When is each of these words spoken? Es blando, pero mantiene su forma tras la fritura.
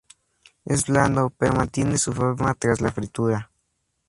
Es 0.65 0.85
blando, 0.87 1.29
pero 1.29 1.53
mantiene 1.53 1.99
su 1.99 2.11
forma 2.11 2.55
tras 2.55 2.81
la 2.81 2.91
fritura. 2.91 3.51